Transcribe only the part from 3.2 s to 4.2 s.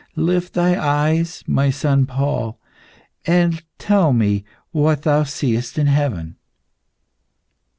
and tell